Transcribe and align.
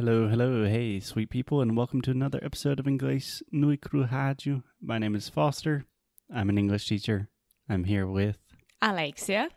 Hello, 0.00 0.28
hello, 0.28 0.64
hey, 0.64 0.98
sweet 0.98 1.28
people, 1.28 1.60
and 1.60 1.76
welcome 1.76 2.00
to 2.00 2.10
another 2.10 2.40
episode 2.42 2.80
of 2.80 2.86
Inglês 2.86 3.42
Nui 3.52 3.76
Cru 3.76 4.06
Rádio. 4.06 4.62
My 4.80 4.96
name 4.96 5.14
is 5.14 5.28
Foster. 5.28 5.84
I'm 6.34 6.48
an 6.48 6.56
English 6.56 6.86
teacher. 6.86 7.28
I'm 7.68 7.84
here 7.84 8.06
with, 8.06 8.38
Alexia. 8.80 9.50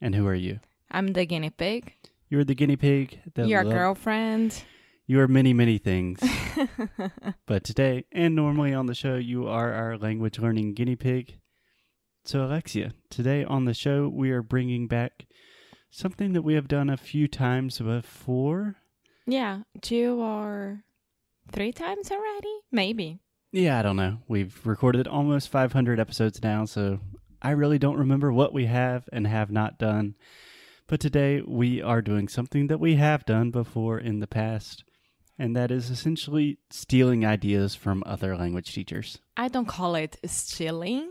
and 0.00 0.14
who 0.14 0.28
are 0.28 0.34
you? 0.36 0.60
I'm 0.92 1.08
the 1.08 1.26
guinea 1.26 1.50
pig. 1.50 1.92
You're 2.28 2.44
the 2.44 2.54
guinea 2.54 2.76
pig. 2.76 3.18
That 3.34 3.48
Your 3.48 3.64
lo- 3.64 3.72
girlfriend. 3.72 4.62
You 5.08 5.18
are 5.18 5.26
many, 5.26 5.52
many 5.52 5.78
things. 5.78 6.20
but 7.46 7.64
today, 7.64 8.04
and 8.12 8.36
normally 8.36 8.72
on 8.72 8.86
the 8.86 8.94
show, 8.94 9.16
you 9.16 9.48
are 9.48 9.72
our 9.72 9.98
language 9.98 10.38
learning 10.38 10.74
guinea 10.74 10.94
pig. 10.94 11.40
So, 12.24 12.44
Alexia, 12.44 12.92
today 13.10 13.42
on 13.42 13.64
the 13.64 13.74
show, 13.74 14.08
we 14.08 14.30
are 14.30 14.40
bringing 14.40 14.86
back 14.86 15.26
something 15.90 16.32
that 16.34 16.42
we 16.42 16.54
have 16.54 16.68
done 16.68 16.88
a 16.88 16.96
few 16.96 17.26
times 17.26 17.80
before. 17.80 18.76
Yeah, 19.26 19.62
two 19.80 20.20
or 20.20 20.84
three 21.52 21.72
times 21.72 22.10
already? 22.10 22.54
Maybe. 22.70 23.20
Yeah, 23.52 23.78
I 23.78 23.82
don't 23.82 23.96
know. 23.96 24.18
We've 24.26 24.58
recorded 24.66 25.06
almost 25.06 25.48
500 25.48 26.00
episodes 26.00 26.42
now, 26.42 26.64
so 26.64 26.98
I 27.40 27.50
really 27.50 27.78
don't 27.78 27.98
remember 27.98 28.32
what 28.32 28.52
we 28.52 28.66
have 28.66 29.08
and 29.12 29.26
have 29.26 29.50
not 29.50 29.78
done. 29.78 30.16
But 30.86 31.00
today 31.00 31.40
we 31.46 31.80
are 31.80 32.02
doing 32.02 32.28
something 32.28 32.66
that 32.66 32.80
we 32.80 32.96
have 32.96 33.24
done 33.24 33.50
before 33.50 33.98
in 33.98 34.20
the 34.20 34.26
past, 34.26 34.84
and 35.38 35.54
that 35.56 35.70
is 35.70 35.88
essentially 35.88 36.58
stealing 36.70 37.24
ideas 37.24 37.74
from 37.74 38.02
other 38.04 38.36
language 38.36 38.74
teachers. 38.74 39.18
I 39.36 39.48
don't 39.48 39.68
call 39.68 39.94
it 39.94 40.18
stealing, 40.26 41.10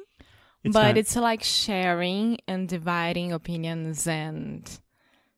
It's 0.63 0.73
but 0.73 0.83
not 0.83 0.97
it's 0.97 1.15
like 1.15 1.43
sharing 1.43 2.37
and 2.47 2.67
dividing 2.67 3.31
opinions 3.31 4.05
and 4.05 4.69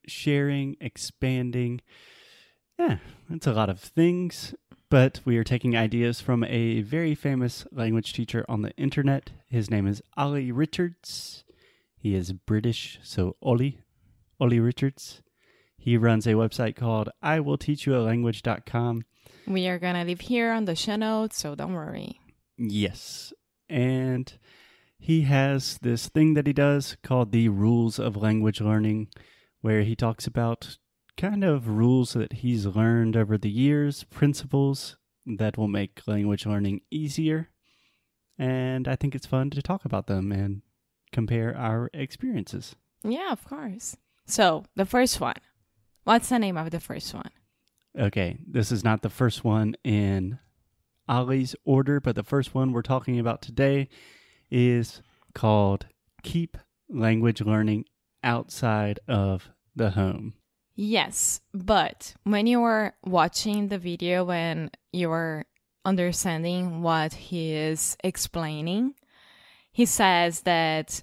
sharing, 0.08 0.76
expanding. 0.82 1.82
Yeah, 2.78 2.98
that's 3.30 3.48
a 3.48 3.54
lot 3.54 3.70
of 3.70 3.80
things, 3.80 4.54
but 4.90 5.22
we 5.26 5.38
are 5.38 5.44
taking 5.44 5.76
ideas 5.76 6.20
from 6.22 6.44
a 6.44 6.82
very 6.82 7.16
famous 7.16 7.66
language 7.72 8.14
teacher 8.14 8.46
on 8.50 8.62
the 8.62 8.72
internet. 8.78 9.32
His 9.48 9.70
name 9.70 9.88
is 9.88 10.02
Ollie 10.18 10.52
Richards. 10.52 11.44
He 11.98 12.16
is 12.16 12.34
British, 12.34 13.00
so 13.02 13.36
Ollie, 13.42 13.80
Ollie 14.40 14.60
Richards. 14.60 15.22
He 15.78 15.98
runs 15.98 16.28
a 16.28 16.34
website 16.34 16.76
called 16.76 17.10
iwillteachyoualanguage.com. 17.24 19.06
we 19.48 19.68
are 19.68 19.80
gonna 19.80 20.04
leave 20.04 20.22
here 20.22 20.52
on 20.52 20.66
the 20.66 20.76
show 20.76 20.96
notes, 20.96 21.38
so 21.38 21.56
don't 21.56 21.74
worry. 21.74 22.20
Yes. 22.58 23.34
And 23.70 24.32
he 25.00 25.22
has 25.22 25.78
this 25.82 26.10
thing 26.10 26.34
that 26.34 26.48
he 26.48 26.54
does 26.54 26.98
called 27.04 27.32
the 27.32 27.50
rules 27.50 28.00
of 28.00 28.16
language 28.18 28.60
learning, 28.62 29.10
where 29.62 29.82
he 29.84 29.96
talks 29.96 30.28
about 30.28 30.78
kind 31.18 31.44
of 31.44 31.68
rules 31.68 32.14
that 32.14 32.34
he's 32.34 32.66
learned 32.66 33.16
over 33.16 33.38
the 33.38 33.50
years, 33.50 34.04
principles 34.06 34.98
that 35.26 35.58
will 35.58 35.68
make 35.68 36.02
language 36.08 36.46
learning 36.46 36.82
easier. 36.92 37.50
And 38.38 38.88
I 38.88 38.96
think 38.96 39.16
it's 39.16 39.26
fun 39.26 39.50
to 39.52 39.62
talk 39.62 39.86
about 39.86 40.08
them 40.08 40.32
and 40.32 40.62
compare 41.12 41.56
our 41.56 41.90
experiences. 41.94 42.76
Yeah, 43.04 43.32
of 43.32 43.46
course. 43.46 43.96
So, 44.26 44.66
the 44.76 44.86
first 44.86 45.22
one. 45.22 45.36
What's 46.04 46.30
the 46.30 46.40
name 46.40 46.58
of 46.58 46.72
the 46.72 46.80
first 46.80 47.14
one? 47.14 47.32
Okay, 47.98 48.38
this 48.48 48.72
is 48.72 48.84
not 48.84 49.02
the 49.02 49.10
first 49.10 49.44
one 49.44 49.76
in 49.84 50.40
Ollie's 51.08 51.56
order, 51.64 52.00
but 52.00 52.16
the 52.16 52.24
first 52.24 52.54
one 52.54 52.74
we're 52.74 52.82
talking 52.82 53.20
about 53.20 53.42
today 53.42 53.88
is 54.52 55.02
called 55.34 55.86
Keep 56.24 56.58
Language 56.90 57.42
Learning 57.42 57.86
Outside 58.24 59.00
of 59.08 59.50
the 59.76 59.92
Home. 59.92 60.34
Yes, 60.76 61.40
but 61.54 62.14
when 62.24 62.48
you 62.48 62.62
are 62.64 62.94
watching 63.04 63.70
the 63.70 63.78
video 63.78 64.30
and 64.30 64.76
you 64.92 65.10
are 65.12 65.46
understanding 65.86 66.82
what 66.82 67.14
he 67.14 67.54
is 67.54 67.96
explaining, 68.04 68.94
he 69.72 69.86
says 69.86 70.42
that 70.42 71.02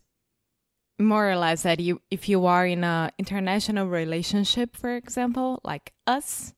more 0.98 1.30
or 1.30 1.36
less 1.36 1.62
that 1.62 1.80
you 1.80 2.00
if 2.10 2.28
you 2.28 2.44
are 2.46 2.66
in 2.66 2.84
an 2.84 3.10
international 3.18 3.86
relationship, 3.88 4.76
for 4.76 4.94
example, 4.94 5.60
like 5.64 5.92
us, 6.06 6.52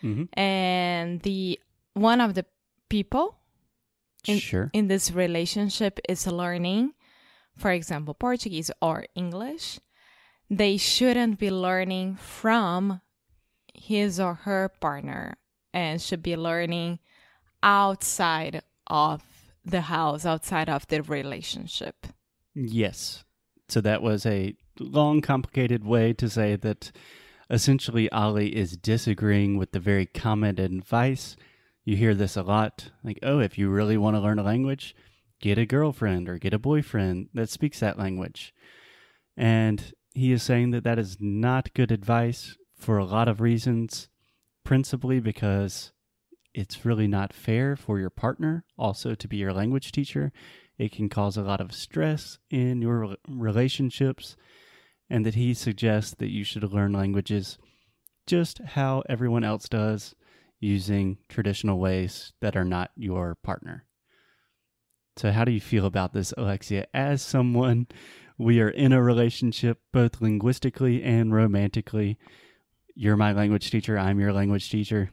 hmm 0.00 0.24
and 0.34 1.20
the 1.22 1.58
one 1.94 2.20
of 2.20 2.34
the 2.34 2.44
people 2.88 3.34
In- 4.26 4.38
Sure. 4.38 4.70
in 4.74 4.88
this 4.88 5.10
relationship 5.10 5.98
is 6.08 6.26
learning, 6.26 6.92
for 7.56 7.70
example, 7.72 8.14
Portuguese 8.14 8.70
or 8.82 9.06
English, 9.14 9.80
they 10.50 10.76
shouldn't 10.76 11.38
be 11.38 11.50
learning 11.50 12.16
from 12.16 13.00
his 13.74 14.18
or 14.18 14.34
her 14.34 14.70
partner 14.80 15.36
and 15.72 16.00
should 16.00 16.22
be 16.22 16.36
learning 16.36 16.98
outside 17.62 18.62
of 18.86 19.22
the 19.64 19.82
house, 19.82 20.24
outside 20.24 20.68
of 20.68 20.86
the 20.88 21.02
relationship. 21.02 22.06
Yes. 22.54 23.24
So 23.68 23.80
that 23.82 24.02
was 24.02 24.24
a 24.24 24.54
long, 24.78 25.20
complicated 25.20 25.84
way 25.84 26.12
to 26.14 26.30
say 26.30 26.56
that 26.56 26.90
essentially 27.50 28.10
Ollie 28.10 28.56
is 28.56 28.76
disagreeing 28.76 29.58
with 29.58 29.72
the 29.72 29.80
very 29.80 30.06
common 30.06 30.58
advice. 30.58 31.36
You 31.84 31.96
hear 31.96 32.14
this 32.14 32.36
a 32.36 32.42
lot 32.42 32.90
like, 33.04 33.18
oh, 33.22 33.40
if 33.40 33.58
you 33.58 33.68
really 33.68 33.96
want 33.96 34.16
to 34.16 34.20
learn 34.20 34.38
a 34.38 34.42
language, 34.42 34.94
get 35.40 35.58
a 35.58 35.66
girlfriend 35.66 36.28
or 36.28 36.38
get 36.38 36.54
a 36.54 36.58
boyfriend 36.58 37.28
that 37.34 37.50
speaks 37.50 37.80
that 37.80 37.98
language. 37.98 38.54
And 39.36 39.92
he 40.18 40.32
is 40.32 40.42
saying 40.42 40.70
that 40.70 40.84
that 40.84 40.98
is 40.98 41.16
not 41.20 41.74
good 41.74 41.90
advice 41.90 42.56
for 42.76 42.98
a 42.98 43.04
lot 43.04 43.28
of 43.28 43.40
reasons, 43.40 44.08
principally 44.64 45.20
because 45.20 45.92
it's 46.54 46.84
really 46.84 47.06
not 47.06 47.32
fair 47.32 47.76
for 47.76 47.98
your 47.98 48.10
partner 48.10 48.64
also 48.76 49.14
to 49.14 49.28
be 49.28 49.36
your 49.36 49.52
language 49.52 49.92
teacher. 49.92 50.32
It 50.78 50.92
can 50.92 51.08
cause 51.08 51.36
a 51.36 51.42
lot 51.42 51.60
of 51.60 51.72
stress 51.72 52.38
in 52.50 52.82
your 52.82 53.16
relationships, 53.28 54.36
and 55.10 55.24
that 55.26 55.34
he 55.34 55.54
suggests 55.54 56.14
that 56.18 56.30
you 56.30 56.44
should 56.44 56.64
learn 56.64 56.92
languages 56.92 57.58
just 58.26 58.58
how 58.58 59.02
everyone 59.08 59.42
else 59.42 59.68
does, 59.68 60.14
using 60.60 61.18
traditional 61.28 61.78
ways 61.78 62.32
that 62.40 62.56
are 62.56 62.64
not 62.64 62.90
your 62.96 63.36
partner. 63.42 63.84
So, 65.16 65.32
how 65.32 65.44
do 65.44 65.50
you 65.50 65.60
feel 65.60 65.86
about 65.86 66.12
this, 66.12 66.32
Alexia? 66.36 66.86
As 66.94 67.22
someone, 67.22 67.88
we 68.38 68.60
are 68.60 68.68
in 68.68 68.92
a 68.92 69.02
relationship 69.02 69.80
both 69.92 70.20
linguistically 70.20 71.02
and 71.02 71.34
romantically. 71.34 72.16
You're 72.94 73.16
my 73.16 73.32
language 73.32 73.70
teacher, 73.70 73.98
I'm 73.98 74.20
your 74.20 74.32
language 74.32 74.70
teacher. 74.70 75.10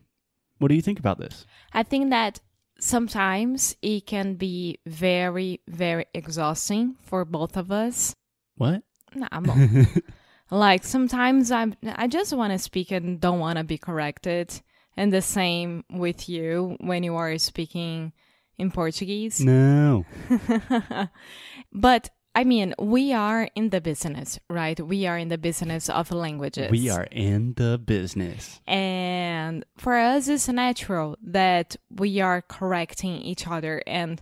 What 0.60 0.70
do 0.70 0.76
you 0.76 0.82
think 0.82 1.00
about 1.00 1.20
this? 1.20 1.46
I 1.74 1.84
think 1.84 2.12
that 2.12 2.40
sometimes 2.80 3.76
it 3.82 4.06
can 4.06 4.36
be 4.36 4.80
very, 4.86 5.62
very 5.68 6.06
exhausting 6.14 6.96
for 7.04 7.26
both 7.26 7.58
of 7.58 7.72
us. 7.72 8.16
What? 8.56 8.84
Nah, 9.14 9.28
I'm 9.32 9.46
like 10.52 10.84
sometimes 10.84 11.52
I'm 11.52 11.76
I 11.84 12.08
just 12.08 12.34
want 12.34 12.54
to 12.54 12.60
speak 12.60 12.92
and 12.92 13.20
don't 13.20 13.40
want 13.40 13.58
to 13.58 13.64
be 13.64 13.78
corrected. 13.78 14.62
And 14.98 15.12
the 15.12 15.22
same 15.22 15.84
with 15.90 16.30
you 16.30 16.78
when 16.80 17.04
you 17.04 17.16
are 17.16 17.38
speaking 17.38 18.14
in 18.58 18.72
Portuguese. 18.72 19.42
no. 19.42 20.06
but 21.74 22.10
I 22.36 22.44
mean, 22.44 22.76
we 22.78 23.14
are 23.14 23.48
in 23.56 23.70
the 23.70 23.80
business, 23.80 24.40
right? 24.50 24.78
We 24.80 25.08
are 25.08 25.18
in 25.18 25.30
the 25.30 25.38
business 25.38 25.90
of 25.90 26.12
languages. 26.12 26.70
We 26.70 26.90
are 26.90 27.08
in 27.10 27.54
the 27.54 27.78
business. 27.78 28.60
And 28.68 29.64
for 29.78 29.96
us, 29.96 30.28
it's 30.28 30.50
natural 30.50 31.18
that 31.24 31.78
we 31.90 32.20
are 32.20 32.42
correcting 32.42 33.16
each 33.22 33.48
other 33.48 33.82
and 33.88 34.22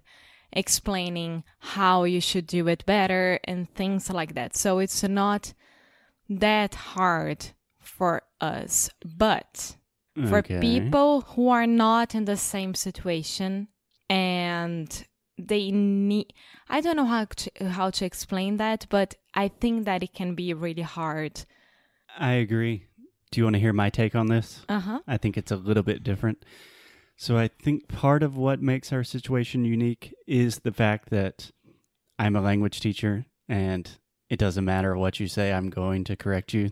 explaining 0.52 1.44
how 1.58 2.04
you 2.04 2.22
should 2.22 2.46
do 2.46 2.68
it 2.68 2.86
better 2.86 3.40
and 3.46 3.68
things 3.74 4.12
like 4.12 4.36
that. 4.36 4.56
So 4.56 4.78
it's 4.78 5.02
not 5.02 5.54
that 6.30 6.76
hard 6.76 7.48
for 7.80 8.22
us. 8.40 8.92
But 9.04 9.76
for 10.28 10.38
Okay. 10.38 10.60
people 10.60 11.22
who 11.22 11.50
are 11.50 11.66
not 11.66 12.14
in 12.14 12.26
the 12.26 12.38
same 12.38 12.76
situation 12.76 13.70
and 14.08 15.08
they 15.38 15.72
need 15.72 16.34
I 16.70 16.82
don't 16.82 16.96
know 16.96 17.06
how 17.06 17.26
to, 17.26 17.70
how 17.70 17.90
to 17.92 18.06
explain 18.06 18.58
that, 18.58 18.86
but 18.90 19.16
I 19.34 19.48
think 19.48 19.86
that 19.86 20.04
it 20.04 20.14
can 20.14 20.36
be 20.36 20.54
really 20.54 20.82
hard. 20.82 21.46
I 22.18 22.34
agree. 22.34 22.86
Do 23.32 23.40
you 23.40 23.46
want 23.46 23.56
to 23.56 23.60
hear 23.60 23.74
my 23.74 23.90
take 23.90 24.16
on 24.16 24.28
this? 24.28 24.64
Uh-huh. 24.70 25.00
I 25.08 25.18
think 25.18 25.38
it's 25.38 25.52
a 25.52 25.56
little 25.56 25.82
bit 25.84 26.04
different. 26.04 26.46
So 27.16 27.38
I 27.38 27.48
think 27.48 27.88
part 27.88 28.22
of 28.22 28.38
what 28.38 28.62
makes 28.62 28.94
our 28.94 29.04
situation 29.04 29.66
unique 29.66 30.14
is 30.28 30.60
the 30.60 30.72
fact 30.72 31.10
that 31.10 31.52
I'm 32.20 32.36
a 32.36 32.42
language 32.42 32.80
teacher 32.80 33.26
and 33.50 33.90
it 34.30 34.38
doesn't 34.40 34.66
matter 34.66 34.96
what 34.96 35.20
you 35.20 35.28
say, 35.28 35.52
I'm 35.52 35.70
going 35.70 36.04
to 36.06 36.16
correct 36.16 36.54
you. 36.54 36.72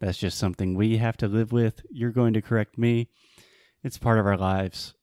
That's 0.00 0.18
just 0.18 0.38
something 0.38 0.74
we 0.74 0.98
have 0.98 1.16
to 1.18 1.28
live 1.28 1.52
with. 1.52 1.82
You're 1.90 2.10
going 2.10 2.34
to 2.34 2.42
correct 2.42 2.76
me. 2.76 3.08
It's 3.82 3.98
part 3.98 4.18
of 4.18 4.26
our 4.26 4.36
lives. 4.36 4.94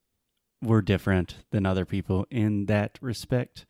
We're 0.64 0.82
different 0.82 1.36
than 1.52 1.66
other 1.66 1.84
people 1.84 2.26
in 2.32 2.68
that 2.68 2.98
respect. 3.02 3.66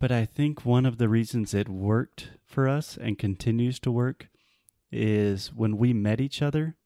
But 0.00 0.10
I 0.10 0.24
think 0.24 0.64
one 0.64 0.86
of 0.86 0.96
the 0.96 1.10
reasons 1.10 1.52
it 1.52 1.68
worked 1.68 2.30
for 2.46 2.68
us 2.68 2.96
and 2.96 3.18
continues 3.18 3.78
to 3.80 3.92
work 3.92 4.28
is 4.90 5.52
when 5.52 5.76
we 5.76 5.92
met 5.92 6.18
each 6.20 6.40
other, 6.40 6.76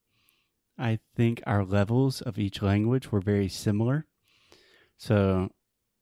I 0.77 0.99
think 1.15 1.43
our 1.47 1.65
levels 1.65 2.21
of 2.21 2.41
each 2.41 2.61
language 2.61 3.13
were 3.13 3.21
very 3.21 3.49
similar. 3.49 4.07
So 4.97 5.51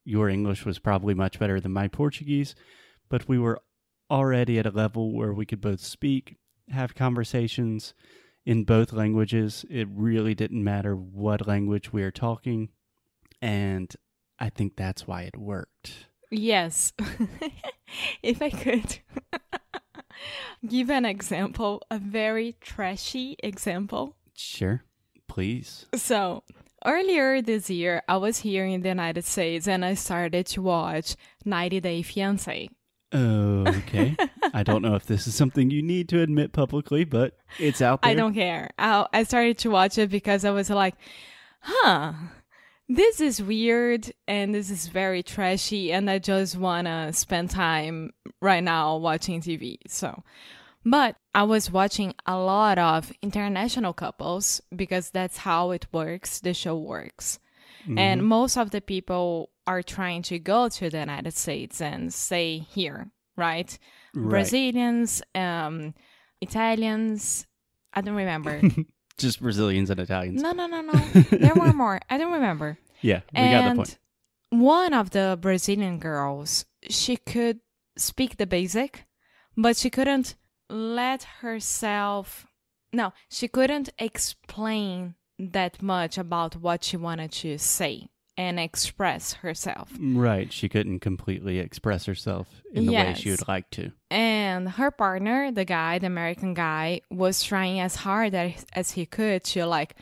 your 0.05 0.31
English 0.31 0.65
was 0.65 0.79
probably 0.79 1.13
much 1.13 1.39
better 1.39 1.61
than 1.61 1.73
my 1.73 1.87
Portuguese, 1.87 2.55
but 3.11 3.29
we 3.29 3.39
were 3.39 3.61
already 4.11 4.59
at 4.59 4.67
a 4.67 4.71
level 4.71 5.15
where 5.15 5.35
we 5.35 5.45
could 5.45 5.61
both 5.61 5.81
speak, 5.81 6.37
have 6.71 6.95
conversations 6.95 7.93
in 8.47 8.65
both 8.65 8.95
languages. 8.95 9.67
It 9.69 9.87
really 9.91 10.35
didn't 10.35 10.65
matter 10.65 10.97
what 10.97 11.47
language 11.47 11.93
we 11.93 12.03
are 12.03 12.11
talking. 12.11 12.71
And 13.41 13.95
I 14.39 14.51
think 14.51 14.77
that's 14.77 15.07
why 15.07 15.23
it 15.23 15.37
worked. 15.37 16.07
Yes. 16.31 16.93
if 18.23 18.43
I 18.43 18.51
could 18.51 18.99
give 20.69 20.91
an 20.91 21.05
example, 21.05 21.83
a 21.91 21.99
very 21.99 22.57
trashy 22.61 23.37
example. 23.43 24.17
Sure, 24.35 24.85
please. 25.27 25.87
So, 25.95 26.45
earlier 26.85 27.41
this 27.41 27.71
year, 27.71 28.03
I 28.09 28.17
was 28.19 28.39
here 28.39 28.67
in 28.67 28.83
the 28.83 28.89
United 28.89 29.25
States 29.25 29.67
and 29.67 29.85
I 29.85 29.95
started 29.95 30.47
to 30.47 30.63
watch 30.63 31.17
90 31.45 31.81
Day 31.81 32.03
Fiancé. 32.03 32.69
Okay. 33.15 34.17
I 34.55 34.63
don't 34.63 34.83
know 34.83 34.95
if 34.95 35.07
this 35.07 35.27
is 35.27 35.35
something 35.35 35.71
you 35.71 35.83
need 35.83 36.09
to 36.11 36.21
admit 36.21 36.53
publicly, 36.53 37.05
but 37.05 37.37
it's 37.59 37.81
out 37.81 38.03
there. 38.03 38.11
I 38.11 38.15
don't 38.15 38.35
care. 38.35 38.71
I, 38.79 39.07
I 39.13 39.23
started 39.25 39.59
to 39.59 39.71
watch 39.71 39.99
it 39.99 40.11
because 40.11 40.45
I 40.45 40.51
was 40.51 40.69
like, 40.71 40.95
huh, 41.61 42.13
this 42.89 43.21
is 43.21 43.43
weird 43.43 44.13
and 44.27 44.55
this 44.55 44.71
is 44.71 44.89
very 44.89 45.23
trashy, 45.23 45.93
and 45.93 46.11
I 46.11 46.19
just 46.19 46.57
want 46.57 46.87
to 46.87 47.13
spend 47.13 47.51
time 47.51 48.13
right 48.41 48.63
now 48.63 48.97
watching 48.97 49.41
TV. 49.41 49.79
So, 49.87 50.23
but 50.85 51.17
I 51.35 51.43
was 51.43 51.71
watching 51.71 52.15
a 52.27 52.39
lot 52.39 52.79
of 52.79 53.13
international 53.23 53.93
couples 53.93 54.61
because 54.75 55.11
that's 55.11 55.39
how 55.39 55.71
it 55.73 55.87
works, 55.93 56.41
the 56.41 56.55
show 56.55 56.77
works. 56.77 57.39
And 57.97 58.27
most 58.27 58.59
of 58.59 58.71
the 58.71 58.81
people 58.81 59.51
are 59.67 59.83
trying 59.83 60.23
to 60.25 60.39
go 60.39 60.69
to 60.69 60.91
the 60.91 60.99
United 60.99 61.35
States 61.35 61.81
and 61.81 62.13
stay 62.13 62.59
here, 62.59 63.11
right? 63.37 63.79
Right. 64.15 64.31
Brazilians, 64.31 65.23
um, 65.35 65.95
Italians. 66.41 67.47
I 67.95 68.03
don't 68.03 68.17
remember. 68.17 68.61
Just 69.19 69.41
Brazilians 69.41 69.91
and 69.91 70.01
Italians. 70.01 70.41
no, 70.41 70.53
no, 70.53 70.67
no, 70.67 70.81
no. 70.81 70.93
There 71.31 71.55
were 71.55 71.73
more. 71.73 72.01
I 72.09 72.19
don't 72.19 72.33
remember. 72.33 72.79
Yeah, 73.01 73.21
we 73.33 73.41
and 73.41 73.53
got 73.53 73.71
the 73.71 73.77
point. 73.77 73.99
one 74.51 74.95
of 74.95 75.11
the 75.11 75.39
Brazilian 75.41 75.99
girls, 75.99 76.65
she 76.89 77.17
could 77.17 77.61
speak 77.97 78.37
the 78.37 78.47
basic, 78.47 79.07
but 79.57 79.77
she 79.77 79.91
couldn't 79.91 80.37
let 80.71 81.25
herself. 81.43 82.47
No, 82.93 83.13
she 83.29 83.49
couldn't 83.49 83.91
explain 83.99 85.15
that 85.39 85.83
much 85.83 86.17
about 86.19 86.57
what 86.57 86.85
she 86.85 86.97
wanted 86.97 87.33
to 87.33 87.59
say 87.59 88.09
and 88.39 88.61
express 88.61 89.33
herself. 89.35 89.91
Right. 90.01 90.53
She 90.53 90.69
couldn't 90.69 91.01
completely 91.01 91.59
express 91.59 92.07
herself 92.07 92.63
in 92.73 92.87
the 92.87 92.93
way 92.93 93.15
she 93.15 93.33
would 93.33 93.49
like 93.49 93.69
to. 93.71 93.91
And 94.13 94.69
her 94.69 94.93
partner, 94.93 95.51
the 95.51 95.65
guy, 95.65 95.99
the 95.99 96.07
American 96.07 96.55
guy, 96.55 97.01
was 97.11 97.43
trying 97.43 97.81
as 97.81 97.97
hard 97.97 98.35
as, 98.35 98.65
as 98.73 98.93
he 98.93 99.07
could 99.07 99.43
to 99.45 99.67
like, 99.67 99.97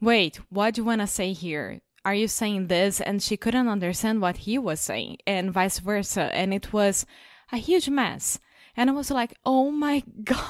wait, 0.00 0.40
what 0.50 0.74
do 0.74 0.80
you 0.80 0.84
want 0.84 1.02
to 1.02 1.06
say 1.06 1.32
here? 1.32 1.80
Are 2.04 2.14
you 2.14 2.26
saying 2.26 2.66
this? 2.66 3.00
And 3.00 3.22
she 3.22 3.36
couldn't 3.36 3.68
understand 3.68 4.20
what 4.20 4.38
he 4.38 4.58
was 4.58 4.80
saying, 4.80 5.18
and 5.24 5.52
vice 5.52 5.78
versa. 5.78 6.34
And 6.34 6.52
it 6.52 6.72
was 6.72 7.06
a 7.52 7.58
huge 7.58 7.88
mess. 7.88 8.40
And 8.76 8.90
I 8.90 8.92
was 8.92 9.10
like, 9.12 9.34
oh 9.46 9.70
my 9.70 10.02
God. 10.24 10.40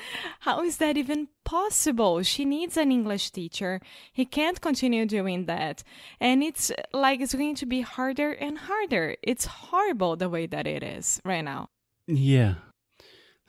How 0.40 0.62
is 0.62 0.78
that 0.78 0.96
even 0.96 1.28
possible? 1.44 2.22
She 2.22 2.44
needs 2.44 2.76
an 2.76 2.92
English 2.92 3.30
teacher. 3.30 3.80
He 4.12 4.24
can't 4.24 4.60
continue 4.60 5.06
doing 5.06 5.46
that. 5.46 5.82
And 6.20 6.42
it's 6.42 6.70
like 6.92 7.20
it's 7.20 7.34
going 7.34 7.56
to 7.56 7.66
be 7.66 7.80
harder 7.80 8.32
and 8.32 8.58
harder. 8.58 9.16
It's 9.22 9.46
horrible 9.46 10.16
the 10.16 10.28
way 10.28 10.46
that 10.46 10.66
it 10.66 10.82
is 10.82 11.20
right 11.24 11.44
now. 11.44 11.70
Yeah. 12.06 12.54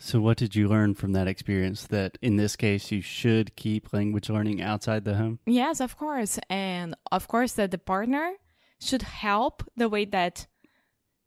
So, 0.01 0.21
what 0.21 0.37
did 0.37 0.55
you 0.55 0.69
learn 0.69 0.95
from 0.95 1.11
that 1.11 1.27
experience? 1.27 1.85
That 1.87 2.17
in 2.21 2.37
this 2.37 2.55
case, 2.55 2.89
you 2.89 3.01
should 3.01 3.55
keep 3.57 3.91
language 3.91 4.29
learning 4.29 4.61
outside 4.61 5.03
the 5.03 5.15
home? 5.15 5.39
Yes, 5.45 5.81
of 5.81 5.97
course. 5.97 6.39
And 6.49 6.95
of 7.11 7.27
course, 7.27 7.53
that 7.53 7.71
the 7.71 7.77
partner 7.77 8.35
should 8.79 9.01
help 9.01 9.61
the 9.75 9.89
way 9.89 10.05
that 10.05 10.47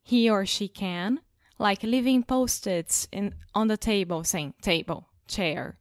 he 0.01 0.27
or 0.27 0.45
she 0.47 0.67
can, 0.67 1.19
like 1.59 1.83
leaving 1.83 2.23
post 2.23 2.65
its 2.65 3.07
in 3.11 3.35
on 3.53 3.67
the 3.67 3.77
table 3.77 4.23
saying 4.23 4.55
table, 4.61 5.07
chair, 5.27 5.77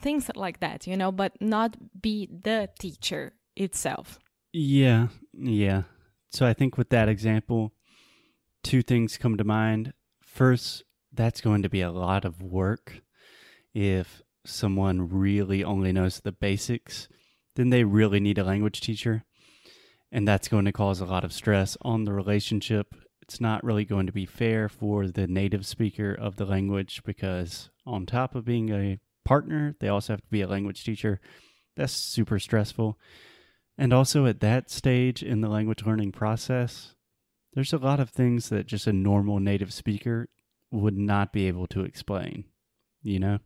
things 0.00 0.30
like 0.34 0.60
that, 0.60 0.86
you 0.86 0.96
know, 0.96 1.12
but 1.12 1.32
not 1.40 1.76
be 2.00 2.28
the 2.30 2.68
teacher 2.78 3.32
itself. 3.56 4.18
Yeah. 4.52 5.08
Yeah. 5.32 5.82
So, 6.30 6.46
I 6.46 6.54
think 6.54 6.78
with 6.78 6.88
that 6.90 7.08
example, 7.08 7.72
two 8.62 8.82
things 8.82 9.18
come 9.18 9.36
to 9.36 9.44
mind. 9.44 9.92
First, 10.22 10.84
that's 11.12 11.40
going 11.40 11.62
to 11.62 11.68
be 11.68 11.82
a 11.82 11.90
lot 11.90 12.24
of 12.24 12.42
work. 12.42 13.02
If 13.74 14.22
someone 14.44 15.08
really 15.10 15.62
only 15.62 15.92
knows 15.92 16.20
the 16.20 16.32
basics, 16.32 17.08
then 17.56 17.70
they 17.70 17.84
really 17.84 18.20
need 18.20 18.38
a 18.38 18.44
language 18.44 18.80
teacher. 18.80 19.24
And 20.10 20.26
that's 20.26 20.48
going 20.48 20.64
to 20.66 20.72
cause 20.72 21.00
a 21.00 21.06
lot 21.06 21.24
of 21.24 21.32
stress 21.32 21.76
on 21.82 22.04
the 22.04 22.12
relationship. 22.12 22.94
It's 23.32 23.40
not 23.40 23.64
really 23.64 23.86
going 23.86 24.04
to 24.04 24.12
be 24.12 24.26
fair 24.26 24.68
for 24.68 25.06
the 25.06 25.26
native 25.26 25.64
speaker 25.64 26.12
of 26.12 26.36
the 26.36 26.44
language 26.44 27.00
because, 27.02 27.70
on 27.86 28.04
top 28.04 28.34
of 28.34 28.44
being 28.44 28.68
a 28.68 28.98
partner, 29.24 29.74
they 29.80 29.88
also 29.88 30.12
have 30.12 30.20
to 30.20 30.28
be 30.28 30.42
a 30.42 30.46
language 30.46 30.84
teacher. 30.84 31.18
That's 31.74 31.94
super 31.94 32.38
stressful. 32.38 32.98
And 33.78 33.90
also, 33.90 34.26
at 34.26 34.40
that 34.40 34.70
stage 34.70 35.22
in 35.22 35.40
the 35.40 35.48
language 35.48 35.86
learning 35.86 36.12
process, 36.12 36.94
there's 37.54 37.72
a 37.72 37.78
lot 37.78 38.00
of 38.00 38.10
things 38.10 38.50
that 38.50 38.66
just 38.66 38.86
a 38.86 38.92
normal 38.92 39.40
native 39.40 39.72
speaker 39.72 40.28
would 40.70 40.98
not 40.98 41.32
be 41.32 41.48
able 41.48 41.66
to 41.68 41.84
explain. 41.84 42.44
You 43.02 43.18
know, 43.18 43.38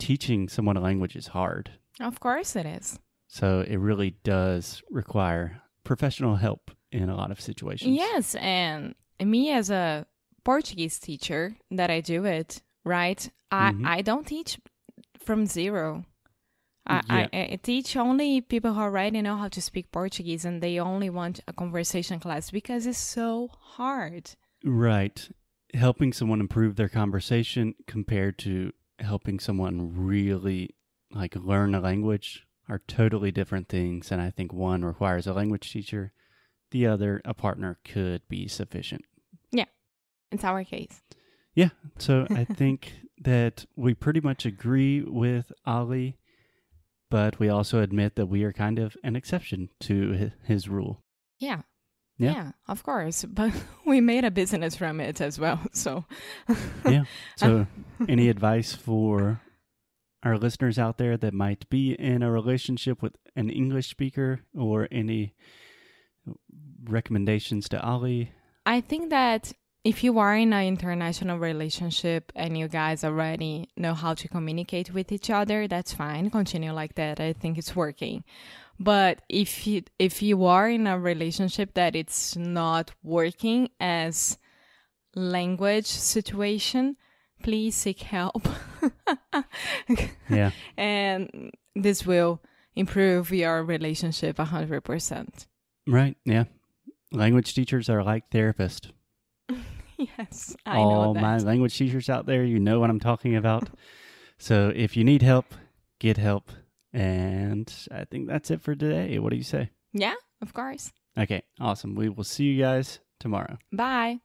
teaching 0.00 0.48
someone 0.48 0.76
a 0.76 0.80
language 0.80 1.14
is 1.14 1.28
hard. 1.28 1.70
Of 2.00 2.18
course 2.18 2.56
it 2.56 2.66
is. 2.66 2.98
So 3.28 3.60
it 3.60 3.76
really 3.76 4.16
does 4.24 4.82
require 4.90 5.62
professional 5.84 6.34
help 6.34 6.72
in 6.92 7.08
a 7.08 7.16
lot 7.16 7.30
of 7.30 7.40
situations. 7.40 7.94
Yes, 7.94 8.34
and 8.36 8.94
me 9.22 9.50
as 9.50 9.70
a 9.70 10.06
Portuguese 10.44 10.98
teacher 10.98 11.56
that 11.70 11.90
I 11.90 12.00
do 12.00 12.24
it, 12.24 12.62
right? 12.84 13.28
I 13.50 13.72
Mhm. 13.72 13.86
I 13.86 14.02
don't 14.02 14.26
teach 14.26 14.58
from 15.18 15.46
zero. 15.46 16.04
I, 16.86 17.02
Yeah. 17.08 17.28
I, 17.32 17.38
I 17.52 17.56
teach 17.62 17.96
only 17.96 18.40
people 18.40 18.72
who 18.72 18.80
already 18.80 19.20
know 19.20 19.36
how 19.36 19.48
to 19.48 19.60
speak 19.60 19.90
Portuguese 19.92 20.46
and 20.46 20.62
they 20.62 20.78
only 20.80 21.10
want 21.10 21.40
a 21.46 21.52
conversation 21.52 22.18
class 22.18 22.50
because 22.50 22.86
it's 22.86 22.98
so 22.98 23.48
hard. 23.76 24.30
Right. 24.64 25.28
Helping 25.74 26.14
someone 26.14 26.40
improve 26.40 26.76
their 26.76 26.88
conversation 26.88 27.74
compared 27.86 28.38
to 28.38 28.72
helping 29.00 29.38
someone 29.38 29.92
really 29.94 30.70
like 31.10 31.36
learn 31.36 31.74
a 31.74 31.80
language 31.80 32.46
are 32.70 32.80
totally 32.86 33.30
different 33.32 33.68
things. 33.68 34.10
And 34.10 34.22
I 34.22 34.30
think 34.30 34.52
one 34.54 34.82
requires 34.82 35.26
a 35.26 35.34
language 35.34 35.70
teacher, 35.70 36.12
the 36.70 36.86
other, 36.86 37.20
a 37.24 37.34
partner 37.34 37.78
could 37.84 38.22
be 38.28 38.48
sufficient. 38.48 39.02
Yeah. 39.52 39.64
It's 40.30 40.44
our 40.44 40.64
case. 40.64 41.00
Yeah. 41.54 41.70
So 41.98 42.26
I 42.30 42.44
think 42.44 42.92
that 43.22 43.64
we 43.76 43.94
pretty 43.94 44.20
much 44.20 44.46
agree 44.46 45.02
with 45.02 45.50
Ollie, 45.66 46.18
but 47.10 47.38
we 47.38 47.48
also 47.48 47.80
admit 47.80 48.16
that 48.16 48.26
we 48.26 48.44
are 48.44 48.52
kind 48.52 48.78
of 48.78 48.96
an 49.02 49.16
exception 49.16 49.70
to 49.80 50.16
hi- 50.18 50.32
his 50.44 50.68
rule. 50.68 51.02
Yeah. 51.38 51.62
Yeah. 52.18 52.52
of 52.66 52.82
course. 52.82 53.24
But 53.28 53.52
we 53.86 54.00
made 54.00 54.24
a 54.24 54.30
business 54.30 54.74
from 54.76 55.00
it 55.00 55.20
as 55.20 55.38
well. 55.38 55.60
So 55.72 56.04
Yeah. 56.84 57.04
So, 57.36 57.66
any 58.08 58.28
advice 58.28 58.74
for 58.74 59.40
our 60.24 60.36
listeners 60.36 60.78
out 60.78 60.98
there 60.98 61.16
that 61.16 61.32
might 61.32 61.68
be 61.70 61.92
in 61.92 62.22
a 62.22 62.30
relationship 62.30 63.02
with 63.02 63.14
an 63.36 63.50
English 63.50 63.88
speaker 63.88 64.40
or 64.52 64.88
any 64.90 65.34
recommendations 66.84 67.68
to 67.70 67.82
Ollie? 67.82 68.32
I 68.66 68.80
think 68.80 69.10
that 69.10 69.52
if 69.84 70.04
you 70.04 70.18
are 70.18 70.36
in 70.36 70.52
an 70.52 70.66
international 70.66 71.38
relationship 71.38 72.32
and 72.34 72.58
you 72.58 72.68
guys 72.68 73.04
already 73.04 73.68
know 73.76 73.94
how 73.94 74.14
to 74.14 74.28
communicate 74.28 74.92
with 74.92 75.12
each 75.12 75.30
other, 75.30 75.66
that's 75.68 75.92
fine. 75.94 76.30
Continue 76.30 76.72
like 76.72 76.94
that. 76.96 77.20
I 77.20 77.32
think 77.32 77.56
it's 77.58 77.74
working. 77.76 78.24
But 78.80 79.22
if 79.28 79.66
you 79.66 79.82
if 79.98 80.22
you 80.22 80.44
are 80.44 80.68
in 80.68 80.86
a 80.86 80.98
relationship 80.98 81.74
that 81.74 81.96
it's 81.96 82.36
not 82.36 82.92
working 83.02 83.70
as 83.80 84.38
language 85.14 85.86
situation, 85.86 86.96
please 87.42 87.74
seek 87.74 88.00
help. 88.00 88.46
Yeah. 90.28 90.50
and 90.76 91.50
this 91.74 92.04
will 92.04 92.40
improve 92.76 93.30
your 93.30 93.64
relationship 93.64 94.36
100%. 94.36 95.46
Right. 95.88 96.16
Yeah. 96.24 96.44
Language 97.10 97.54
teachers 97.54 97.88
are 97.88 98.04
like 98.04 98.30
therapists. 98.30 98.90
Yes, 100.16 100.54
I 100.64 100.76
All 100.76 101.06
know 101.06 101.14
that. 101.14 101.20
my 101.20 101.38
language 101.38 101.76
teachers 101.76 102.08
out 102.08 102.24
there, 102.26 102.44
you 102.44 102.60
know 102.60 102.78
what 102.78 102.88
I'm 102.88 103.00
talking 103.00 103.34
about. 103.34 103.68
so, 104.38 104.72
if 104.72 104.96
you 104.96 105.02
need 105.02 105.22
help, 105.22 105.46
get 105.98 106.16
help. 106.18 106.52
And 106.92 107.68
I 107.90 108.04
think 108.04 108.28
that's 108.28 108.52
it 108.52 108.60
for 108.60 108.76
today. 108.76 109.18
What 109.18 109.30
do 109.30 109.36
you 109.36 109.42
say? 109.42 109.70
Yeah, 109.92 110.14
of 110.40 110.54
course. 110.54 110.92
Okay, 111.18 111.42
awesome. 111.58 111.96
We 111.96 112.10
will 112.10 112.22
see 112.22 112.44
you 112.44 112.62
guys 112.62 113.00
tomorrow. 113.18 113.58
Bye. 113.72 114.20